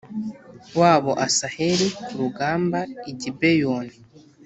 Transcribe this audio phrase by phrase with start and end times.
[0.79, 2.79] wabo asaheli ku rugamba
[3.11, 3.95] i gibeyoni